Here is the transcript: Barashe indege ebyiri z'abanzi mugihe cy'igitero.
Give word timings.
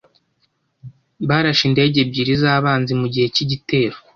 Barashe 1.27 1.63
indege 1.69 1.97
ebyiri 2.03 2.33
z'abanzi 2.41 2.91
mugihe 3.01 3.27
cy'igitero. 3.35 3.97